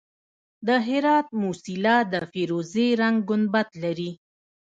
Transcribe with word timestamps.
د 0.67 0.69
هرات 0.87 1.27
موسیلا 1.41 1.97
د 2.13 2.15
فیروزي 2.31 2.87
رنګ 3.01 3.17
ګنبد 3.29 3.69
لري 3.83 4.11